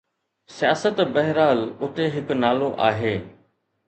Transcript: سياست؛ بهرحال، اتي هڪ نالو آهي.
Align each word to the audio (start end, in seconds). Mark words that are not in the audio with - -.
سياست؛ 0.53 1.01
بهرحال، 1.17 1.59
اتي 1.87 2.07
هڪ 2.15 2.39
نالو 2.45 2.71
آهي. 2.87 3.13